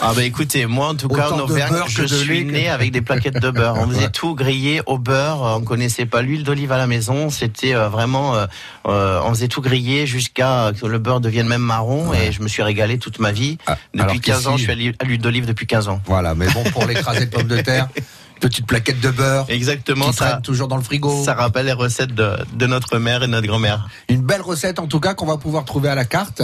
[0.00, 2.92] Ah bah écoutez, moi en tout cas Autant en Auvergne, je de suis né avec
[2.92, 3.74] des plaquettes de beurre.
[3.78, 4.10] On faisait Ouais.
[4.10, 5.40] tout grillé au beurre.
[5.58, 7.30] On connaissait pas l'huile d'olive à la maison.
[7.30, 8.46] C'était euh, vraiment, euh,
[8.86, 12.12] euh, on faisait tout griller jusqu'à que le beurre devienne même marron.
[12.14, 13.58] Et je me suis régalé toute ma vie.
[13.66, 16.00] Ah, depuis 15 ans, je suis à l'huile- à l'huile d'olive depuis 15 ans.
[16.06, 17.88] Voilà, mais bon, pour l'écrasé de pommes de terre,
[18.40, 21.24] petite plaquette de beurre Exactement, qui ça, toujours dans le frigo.
[21.24, 23.88] ça rappelle les recettes de, de notre mère et de notre grand-mère.
[24.08, 26.42] Une belle recette en tout cas qu'on va pouvoir trouver à la carte.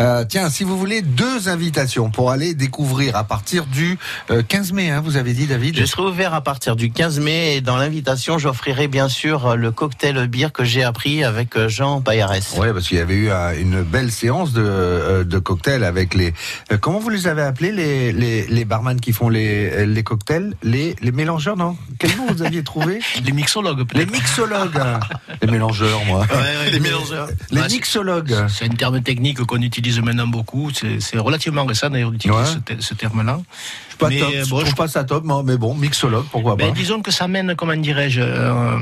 [0.00, 3.98] Euh, tiens, si vous voulez deux invitations pour aller découvrir à partir du
[4.30, 7.20] euh, 15 mai, hein, vous avez dit David Je serai ouvert à partir du 15
[7.20, 11.68] mai et dans l'invitation, j'offrirai bien sûr le cocktail bière que j'ai appris avec euh,
[11.68, 12.54] Jean Payarès.
[12.58, 16.14] Oui, parce qu'il y avait eu euh, une belle séance de, euh, de cocktails avec
[16.14, 16.34] les.
[16.70, 20.54] euh, comment vous les avez appelés les, les, les barman qui font les, les cocktails?
[20.62, 24.12] Les, les mélangeurs, non Quel nom vous aviez trouvé Les mixologues, Les peut-être.
[24.12, 24.80] mixologues
[25.42, 26.26] Les mélangeurs, moi.
[26.70, 27.28] les mélangeurs.
[27.50, 30.70] Les Ouais, mixologues C'est un terme technique qu'on utilise maintenant beaucoup.
[30.72, 32.46] C'est relativement récent d'ailleurs d'utiliser Ouais.
[32.46, 33.40] ce, te- ce terme-là.
[33.40, 36.56] Je suis pas Mais, top, euh, je trouve pas ça top, mais bon, mixologue, pourquoi
[36.56, 38.76] Ben, pas disons que ça mène, comment dirais-je, euh,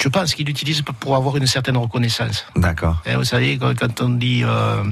[0.00, 2.44] je pense qu'il l'utilise pour avoir une certaine reconnaissance.
[2.56, 3.02] D'accord.
[3.06, 4.82] Hein, vous savez, quand, on dit euh,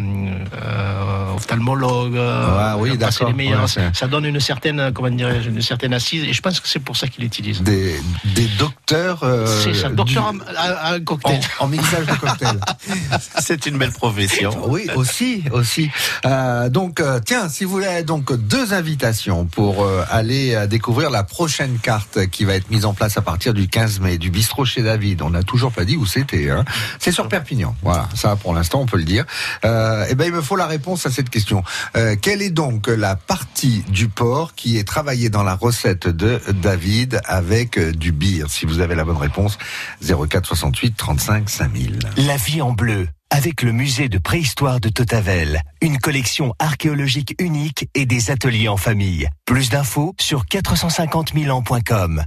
[0.62, 2.90] euh, ophtalmologue, euh, oui,
[3.26, 6.60] les meilleurs, ouais, ça donne une certaine, comment dirais-je, une certaine assise, et je pense
[6.60, 7.62] que c'est pour ça qu'il l'utilise.
[7.62, 9.22] Des, des docteurs.
[9.22, 11.40] euh, c'est ça, docteur du- en, cocktail.
[11.60, 12.60] en, en mixage de cocktails.
[13.38, 14.50] C'est une belle profession.
[14.68, 15.90] Oui, aussi, aussi.
[16.24, 21.22] Euh, donc, euh, tiens, si vous voulez donc deux invitations pour euh, aller découvrir la
[21.24, 24.64] prochaine carte qui va être mise en place à partir du 15 mai du bistrot
[24.64, 25.20] chez David.
[25.20, 26.48] On n'a toujours pas dit où c'était.
[26.48, 26.64] Hein.
[26.98, 27.76] C'est sur Perpignan.
[27.82, 29.26] Voilà, ça pour l'instant on peut le dire.
[29.66, 31.62] Euh, eh ben, il me faut la réponse à cette question.
[31.96, 36.40] Euh, quelle est donc la partie du porc qui est travaillée dans la recette de
[36.62, 38.46] David avec euh, du beer?
[38.48, 39.58] Si vous avez la bonne réponse,
[40.02, 41.98] 04 68 35 5000.
[42.16, 43.06] La vie en bleu.
[43.30, 48.76] Avec le musée de préhistoire de Totavel, une collection archéologique unique et des ateliers en
[48.76, 49.28] famille.
[49.44, 52.24] Plus d'infos sur 450 000 ans.com.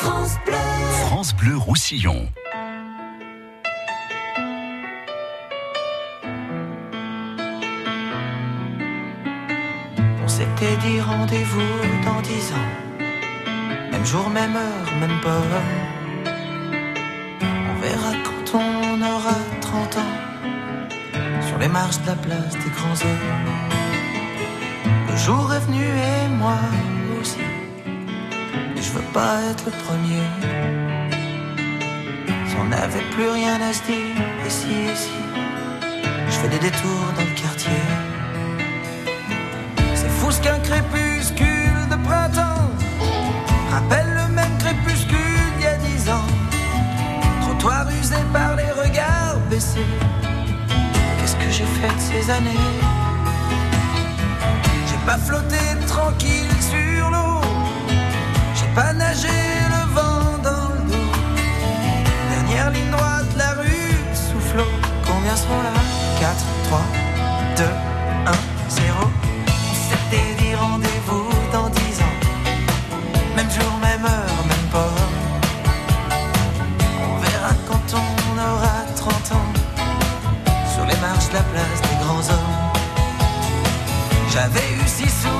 [0.00, 0.54] France Bleu.
[1.06, 2.28] France Bleu Roussillon.
[10.22, 12.70] On s'était dit rendez-vous dans dix ans.
[13.90, 15.42] Même jour, même heure, même pas.
[17.42, 20.14] On verra quand on aura 30 ans.
[21.48, 23.50] Sur les marches de la place des grands hommes.
[25.10, 26.58] Le jour est venu et moi
[27.20, 27.67] aussi.
[28.80, 30.22] Je veux pas être le premier.
[32.46, 35.10] Si on n'avait plus rien à se dire, et si, et si.
[36.28, 37.82] Je fais des détours dans le quartier.
[39.94, 42.70] C'est fou ce qu'un crépuscule de printemps
[43.72, 45.16] rappelle le même crépuscule
[45.58, 46.30] il y a dix ans.
[47.42, 49.94] Trottoir usé par les regards baissés.
[51.18, 52.66] Qu'est-ce que j'ai fait de ces années?
[54.88, 55.47] J'ai pas flotté
[65.48, 65.70] Combien sont là
[66.20, 66.80] 4, 3,
[67.56, 68.32] 2, 1,
[68.68, 68.94] 0.
[69.00, 72.16] On s'était dit rendez-vous dans 10 ans.
[73.36, 74.94] Même jour, même heure, même pas.
[77.00, 79.52] On verra quand on aura 30 ans.
[80.74, 82.56] Sur les marches de la place des grands hommes.
[84.30, 85.37] J'avais eu si souvent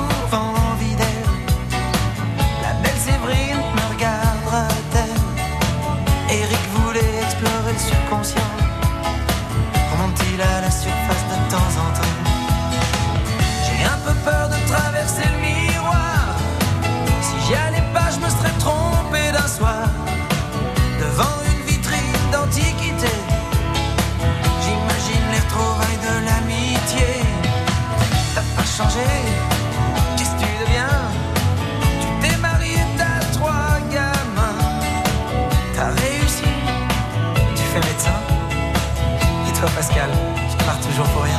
[40.99, 41.38] unusual for?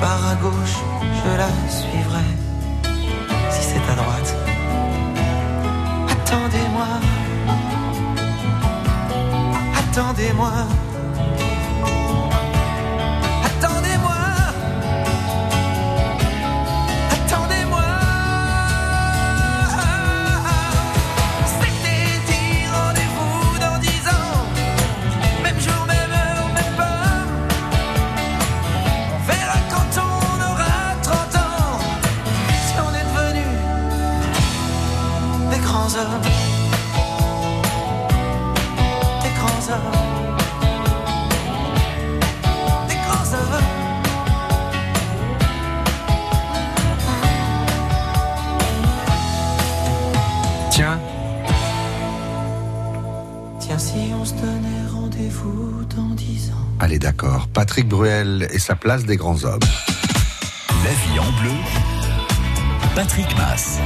[0.00, 0.76] Part à gauche,
[1.24, 2.26] je la suivrai.
[3.50, 4.34] Si c'est à droite,
[6.10, 6.86] attendez-moi.
[9.78, 10.52] Attendez-moi.
[10.52, 10.83] Attendez-moi.
[55.44, 56.68] Rendez-vous dans dix ans.
[56.80, 57.48] allez d'accord.
[57.48, 59.60] Patrick Bruel et sa place des grands hommes.
[60.68, 61.54] La vie en bleu.
[62.94, 63.80] Patrick Mass.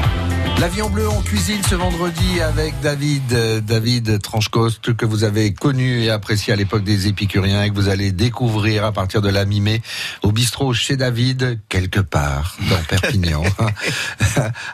[0.61, 5.25] La vie en bleu en cuisine ce vendredi avec David, euh, David Tranchecoste que vous
[5.25, 9.23] avez connu et apprécié à l'époque des épicuriens et que vous allez découvrir à partir
[9.23, 9.81] de la mi-mai
[10.23, 13.45] au bistrot chez David quelque part dans Perpignan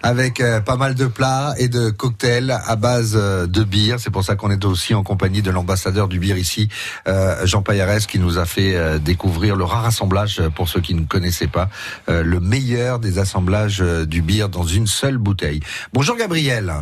[0.04, 3.98] avec euh, pas mal de plats et de cocktails à base euh, de bière.
[3.98, 6.68] C'est pour ça qu'on est aussi en compagnie de l'ambassadeur du bière ici,
[7.08, 11.06] euh, Jean Payarès, qui nous a fait découvrir le rare assemblage, pour ceux qui ne
[11.06, 11.70] connaissaient pas,
[12.06, 15.60] le meilleur des assemblages du bière dans une seule bouteille.
[15.92, 16.72] Bonjour Gabriel.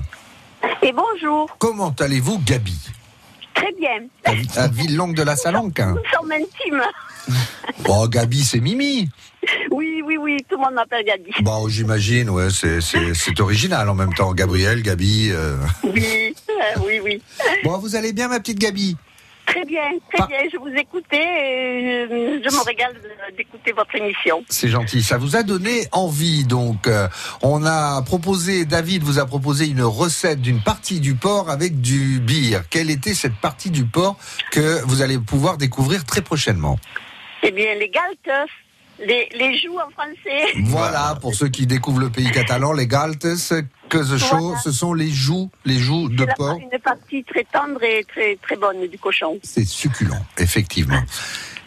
[0.82, 1.54] Et bonjour.
[1.58, 2.76] Comment allez-vous, Gabi?
[3.54, 4.08] Très bien.
[4.24, 6.82] À, à Villelongue de la Salanque Nous sommes intimes.
[7.88, 9.08] Oh, Gabi, c'est Mimi.
[9.70, 11.30] Oui, oui, oui, tout le monde m'appelle Gabi.
[11.40, 14.32] Bon, j'imagine, ouais, c'est, original en même temps.
[14.34, 15.30] Gabriel, Gabi.
[15.32, 15.56] euh.
[15.82, 17.22] Oui, euh, oui, oui.
[17.64, 18.96] Bon, vous allez bien, ma petite Gabi?
[19.46, 20.38] Très bien, très bien.
[20.52, 22.94] Je vous écoutais et je, je me régale
[23.36, 24.44] d'écouter votre émission.
[24.48, 25.02] C'est gentil.
[25.02, 26.44] Ça vous a donné envie.
[26.44, 27.08] Donc, euh,
[27.42, 32.20] on a proposé, David vous a proposé une recette d'une partie du porc avec du
[32.20, 32.60] beer.
[32.70, 34.16] Quelle était cette partie du porc
[34.52, 36.78] que vous allez pouvoir découvrir très prochainement?
[37.42, 38.50] Eh bien, les galtes,
[39.04, 40.52] les, les joues en français.
[40.66, 43.26] Voilà, pour ceux qui découvrent le pays catalan, les galtes,
[43.88, 44.58] que the show, Voilà.
[44.60, 46.58] ce sont les joues, les joues de C'est porc.
[46.58, 49.38] une partie très tendre et très, très bonne du cochon.
[49.42, 51.02] C'est succulent, effectivement.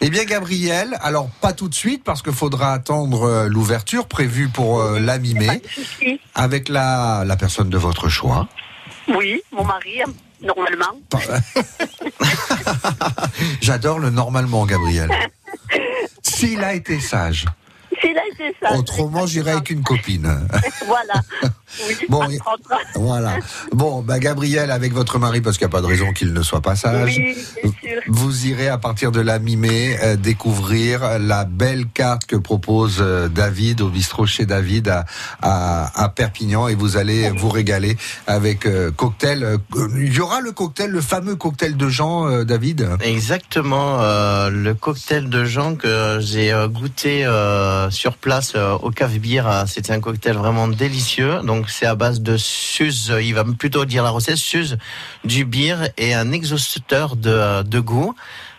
[0.00, 4.48] Eh bien, Gabriel, alors pas tout de suite parce qu'il faudra attendre euh, l'ouverture prévue
[4.48, 5.62] pour euh, la mi-mai
[6.34, 8.48] avec la, la personne de votre choix.
[9.08, 10.00] Oui, mon mari,
[10.42, 11.00] normalement.
[13.60, 15.10] J'adore le normalement, Gabriel.
[16.36, 17.46] S'il a été sage.
[18.36, 18.74] C'est ça.
[18.76, 20.26] Autrement, j'irai avec une copine.
[20.86, 21.14] voilà.
[21.88, 22.22] Oui, Bon.
[22.94, 23.36] Voilà.
[23.72, 26.42] Bon, bah Gabriel avec votre mari, parce qu'il n'y a pas de raison qu'il ne
[26.42, 27.16] soit pas sage.
[27.18, 28.00] Oui, bien sûr.
[28.08, 33.28] Vous irez à partir de la mi-mai euh, découvrir la belle carte que propose euh,
[33.28, 35.04] David au bistrot chez David à,
[35.42, 39.42] à, à Perpignan et vous allez vous régaler avec euh, cocktail.
[39.42, 39.58] euh,
[39.96, 42.88] Il y aura le cocktail, le fameux cocktail de Jean, euh, David?
[43.00, 48.90] Exactement, euh, le cocktail de Jean que j'ai euh, goûté euh, sur place euh, au
[48.90, 51.40] Cave Beer, euh, c'était un cocktail vraiment délicieux.
[51.44, 54.78] Donc c'est à base de suze, il va plutôt dire la recette, suze,
[55.24, 58.14] du beer et un exhausteur de, de goût.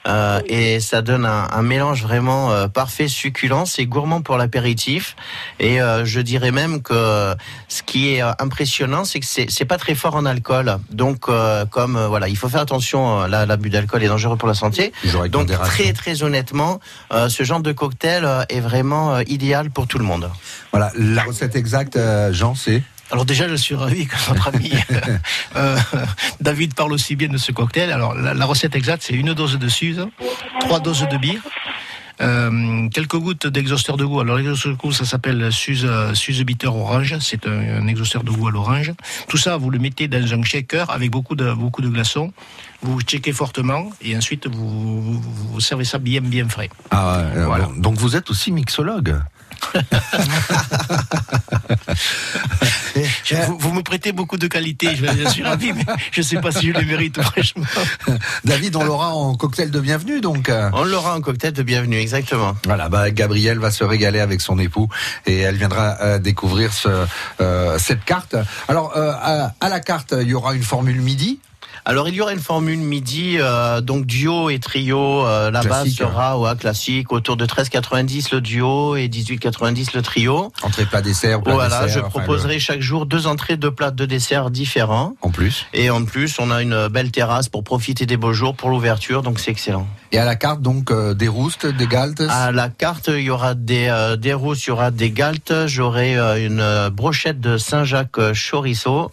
[0.08, 3.66] Euh, et ça donne un, un mélange vraiment euh, parfait, succulent.
[3.66, 5.16] C'est gourmand pour l'apéritif.
[5.60, 7.36] Et euh, je dirais même que
[7.68, 10.78] ce qui est impressionnant, c'est que c'est pas très fort en alcool.
[10.92, 11.26] Donc,
[11.72, 13.28] comme voilà, il faut faire attention.
[13.28, 14.92] là, L'abus d'alcool est dangereux pour la santé.
[15.30, 16.80] Donc, très très honnêtement,
[17.12, 20.30] ce genre de cocktail est vraiment idéal pour tout le monde.
[20.72, 22.00] Voilà, la recette exacte,
[22.32, 22.82] Jean, c'est?
[23.12, 24.72] Alors déjà, je suis ravi que notre ami
[25.56, 25.78] euh,
[26.42, 27.92] David parle aussi bien de ce cocktail.
[27.92, 30.06] Alors la, la recette exacte, c'est une dose de suze,
[30.60, 31.42] trois doses de bière,
[32.20, 34.20] euh, quelques gouttes d'exhausteur de goût.
[34.20, 37.16] Alors l'exhausteur de goût, ça s'appelle Suze, euh, Suze Bitter Orange.
[37.22, 38.92] C'est un, un exhausteur de goût à l'orange.
[39.28, 42.34] Tout ça, vous le mettez dans un shaker avec beaucoup de beaucoup de glaçons.
[42.82, 46.70] Vous checkez fortement et ensuite vous, vous, vous servez ça bien bien frais.
[46.92, 49.16] Ah, euh, bon, donc vous êtes aussi mixologue.
[53.24, 56.40] Je- vous, vous me prêtez beaucoup de qualité, je, suis ravi, mais je ne sais
[56.42, 57.64] pas si je les mérite, franchement.
[58.46, 60.50] David, on l'aura en cocktail de bienvenue, donc.
[60.50, 62.56] euh, On l'aura en cocktail de bienvenue, exactement.
[62.66, 64.88] Voilà, bah, Gabrielle va se régaler avec son époux
[65.26, 67.06] et elle viendra euh, découvrir ce,
[67.42, 68.36] euh, cette carte.
[68.68, 71.40] Alors, euh, à, à la carte, il y aura une formule midi.
[71.90, 75.26] Alors il y aura une formule midi, euh, donc duo et trio.
[75.26, 75.92] euh, la base hein.
[75.98, 80.52] sera ouais, classique, autour de 13,90 le duo et 18,90 le trio.
[80.64, 84.06] Entrée, plat, dessert, plat, Voilà, dessert, je proposerai chaque jour deux entrées, deux plats, deux
[84.06, 85.16] desserts différents.
[85.22, 85.66] En plus.
[85.74, 89.24] Et en plus, on a une belle terrasse pour profiter des beaux jours pour l'ouverture,
[89.24, 89.88] donc c'est excellent.
[90.12, 92.24] Et à la carte, donc, euh, des roustes, des galtes.
[92.30, 95.54] À la carte, il y aura des, euh, des rousses, il y aura des galtes,
[95.68, 99.12] j'aurai euh, une euh, brochette de Saint-Jacques chorizo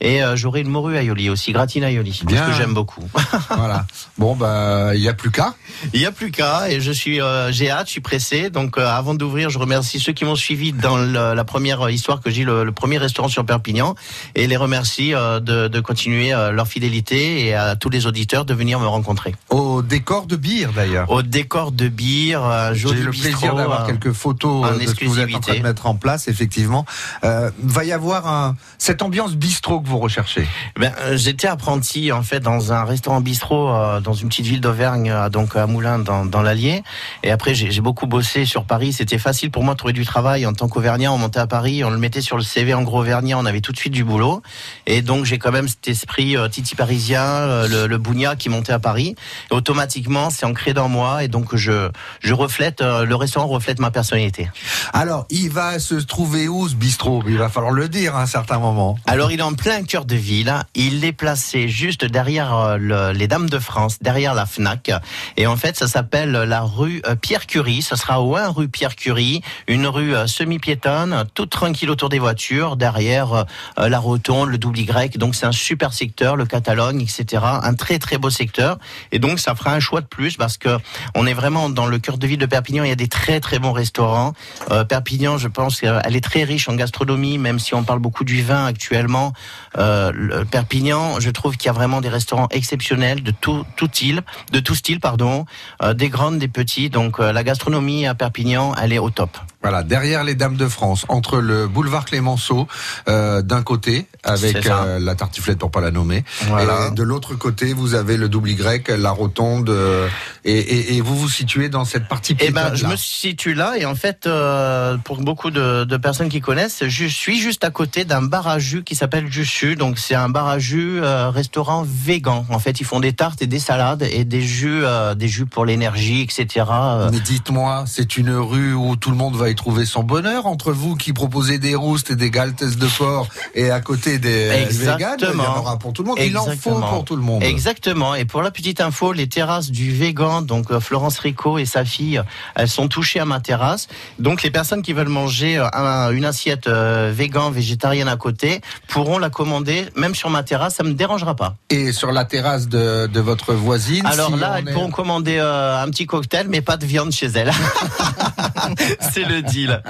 [0.00, 2.38] et j'aurai une morue aioli aussi, gratine aioli, Bien.
[2.42, 3.02] parce que j'aime beaucoup.
[3.50, 3.86] voilà.
[4.18, 5.54] Bon, bah, il n'y a plus qu'à.
[5.92, 7.18] Il n'y a plus qu'à et je suis
[7.50, 8.50] j'ai hâte, je suis pressé.
[8.50, 12.30] Donc avant d'ouvrir, je remercie ceux qui m'ont suivi dans le- la première histoire que
[12.30, 13.94] j'ai le, le premier restaurant sur Perpignan
[14.34, 18.78] et les remercie de, de continuer leur fidélité et à tous les auditeurs de venir
[18.80, 19.34] me rencontrer.
[19.50, 21.10] Au décor de bière, d'ailleurs.
[21.10, 24.86] Au décor de bière, joli J'ai le plaisir d'avoir euh, quelques photos en euh, de
[24.86, 26.84] ce que vous êtes en train de mettre en place, effectivement.
[27.24, 30.46] Euh, va y avoir un, cette ambiance bistrot que vous recherchez.
[30.78, 34.60] Ben, euh, j'étais apprenti en fait dans un restaurant bistrot euh, dans une petite ville
[34.60, 36.82] d'Auvergne, euh, donc à Moulins dans, dans l'Allier.
[37.22, 38.92] Et après j'ai beaucoup bossé sur Paris.
[38.92, 41.12] C'était facile pour moi de trouver du travail en tant qu'Auvergnat.
[41.12, 43.60] On montait à Paris, on le mettait sur le CV en gros Auvergnat, on avait
[43.60, 44.42] tout de suite du boulot.
[44.86, 48.48] Et donc j'ai quand même cet esprit euh, titi parisien, euh, le, le bougna qui
[48.48, 49.14] montait à Paris.
[49.50, 53.78] Et automatiquement c'est ancré dans moi et donc je je reflète euh, le restaurant reflète
[53.78, 54.50] ma personnalité.
[54.92, 57.22] Alors, il va se trouver où ce bistrot?
[57.26, 58.96] Il va falloir le dire à un certain moment.
[59.06, 60.54] Alors il est en plein cœur de ville.
[60.74, 64.90] Il est placé juste derrière euh, le- les Dames de France, derrière la Fnac.
[65.36, 67.82] Et en fait, ça s'appelle la rue euh, Pierre Curie.
[67.82, 72.76] Ça sera au 1 rue Pierre Curie, une rue semi-piétonne, toute tranquille autour des voitures,
[72.76, 73.44] derrière
[73.76, 75.18] la rotonde, le double Y.
[75.18, 77.42] Donc c'est un super secteur, le Catalogne, etc.
[77.62, 78.78] Un très très beau secteur.
[79.12, 80.78] Et donc ça fera un choix de plus parce que
[81.14, 82.84] on est vraiment dans le cœur de ville de Perpignan.
[82.84, 84.32] Il y a des très très bons restaurants.
[84.70, 88.24] Euh, Perpignan, je pense qu'elle est très riche en gastronomie, même si on parle beaucoup
[88.24, 89.32] du vin actuellement.
[89.78, 94.60] Euh, Perpignan, je trouve qu'il y a vraiment des restaurants exceptionnels de tout, style, de
[94.60, 95.44] tout style, pardon,
[95.82, 96.90] euh, des grandes, des petits.
[96.90, 99.38] Donc euh, la gastronomie à Perpignan, elle est au top.
[99.66, 102.68] Voilà, derrière les Dames de France, entre le boulevard Clémenceau
[103.08, 106.86] euh, d'un côté, avec euh, la tartiflette pour pas la nommer, Voilà.
[106.86, 110.06] et de l'autre côté, vous avez le double Y, la rotonde, euh,
[110.46, 113.74] et, et- et vous vous situez dans cette partie Eh ben, je me situe là
[113.76, 117.70] et en fait, euh, pour beaucoup de, de personnes qui connaissent, je suis juste à
[117.70, 119.74] côté d'un bar à jus qui s'appelle Jussu.
[119.76, 122.46] Donc c'est un bar à jus euh, restaurant végan.
[122.50, 125.46] En fait, ils font des tartes et des salades et des jus, euh, des jus
[125.46, 126.64] pour l'énergie, etc.
[126.70, 130.46] Euh, Mais dites-moi, c'est une rue où tout le monde va y trouver son bonheur
[130.46, 134.48] entre vous qui proposez des roustes et des galtes de porc et à côté des
[134.50, 136.18] euh, véganes, il y en aura pour tout le monde.
[136.24, 136.88] Il en faut Exactement.
[136.92, 137.42] pour tout le monde.
[137.42, 138.14] Exactement.
[138.14, 141.84] Et pour la petite info, les terrasses du végan, donc euh, Florence Rico et sa
[141.84, 142.20] fille,
[142.54, 143.88] elles sont touchées à ma terrasse.
[144.18, 148.60] Donc les personnes qui veulent manger euh, un- une assiette euh, végan, végétarienne à côté,
[148.88, 151.56] pourront la commander même sur ma terrasse, ça me dérangera pas.
[151.70, 154.04] Et sur la terrasse de, de votre voisine.
[154.06, 157.12] Alors si là, elles est- pourront commander euh, un petit cocktail, mais pas de viande
[157.12, 157.52] chez elles.
[159.00, 159.82] C'est le deal.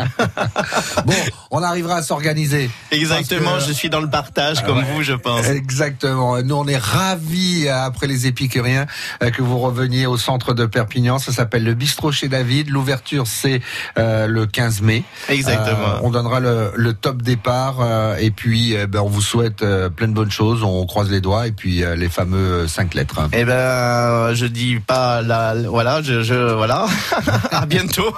[1.04, 1.12] Bon,
[1.50, 2.70] on arrivera à s'organiser.
[2.90, 4.84] Exactement, que- je suis dans le partage comme Ouais.
[4.92, 5.46] vous, je pense.
[5.46, 6.42] Exactement.
[6.42, 8.86] Nous, on est ravis, euh, après les épicuriens,
[9.22, 11.18] euh, que vous reveniez au centre de Perpignan.
[11.18, 12.70] Ça s'appelle le Bistrot chez David.
[12.70, 13.60] L'ouverture, c'est
[13.98, 15.02] euh, le 15 mai.
[15.28, 15.96] Exactement.
[15.96, 17.80] Euh, on donnera le, le top départ.
[17.80, 20.62] euh, et puis, euh, ben, on vous souhaite euh, plein de bonnes choses.
[20.62, 21.46] On croise les doigts.
[21.46, 23.18] Et puis, euh, les fameux cinq lettres.
[23.20, 23.28] hein.
[23.32, 26.86] Eh ben, je dis pas la, voilà, je, je voilà.
[27.50, 28.14] à bientôt.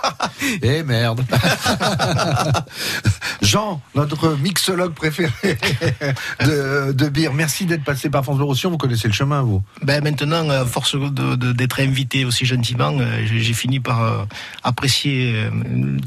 [0.62, 1.22] Eh merde.
[3.42, 5.30] Jean, notre mixologue préféré
[6.40, 7.32] de, de bière.
[7.32, 8.70] Merci d'être passé par France Bleu Roussillon.
[8.70, 13.22] Vous connaissez le chemin, vous Ben maintenant, force de- de- d'être invité aussi gentiment, euh,
[13.26, 14.24] j'ai fini par euh,
[14.62, 15.50] apprécier euh,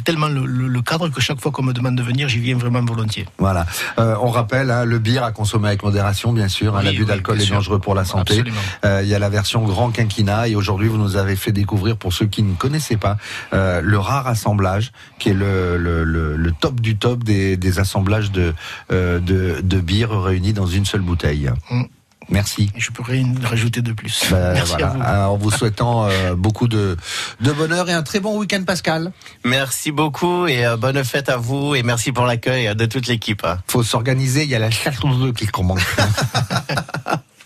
[0.05, 2.57] tellement le, le- le cadre que chaque fois qu'on me demande de venir, j'y viens
[2.57, 3.25] vraiment volontiers.
[3.37, 3.65] Voilà.
[3.99, 6.75] Euh, on rappelle, hein, le bière à consommer avec modération, bien sûr.
[6.75, 7.55] hein, Oui, L'abus oui, d'alcool est sûr.
[7.55, 8.43] dangereux pour la santé.
[8.85, 11.97] Euh, Il y a la version grand quinquina et aujourd'hui vous nous avez fait découvrir,
[11.97, 13.17] pour ceux qui ne connaissaient pas,
[13.53, 18.53] euh, le rare assemblage qui est le, top du top des, des assemblages de,
[18.89, 20.11] de, de bières
[20.55, 21.49] dans une seule bouteille.
[21.69, 21.83] Mm.
[22.29, 22.71] Merci.
[22.77, 24.23] Je peux rien rajouter de plus.
[24.31, 24.87] Ben, Merci voilà.
[24.87, 25.01] à vous.
[25.01, 26.95] Alors, en vous souhaitant euh, beaucoup de,
[27.41, 29.11] de bonheur et un très bon week-end, Pascal.
[29.43, 33.45] Merci beaucoup et euh, bonne fête à vous et merci pour l'accueil de toute l'équipe.
[33.67, 34.43] Faut s'organiser.
[34.43, 35.81] Il y a la chasse aux œufs qui commence.